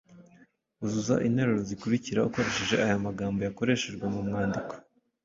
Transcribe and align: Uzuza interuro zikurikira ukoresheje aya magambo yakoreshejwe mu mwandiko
Uzuza 0.83 1.15
interuro 1.27 1.61
zikurikira 1.69 2.25
ukoresheje 2.27 2.75
aya 2.85 3.05
magambo 3.05 3.39
yakoreshejwe 3.47 4.05
mu 4.13 4.21
mwandiko 4.27 4.73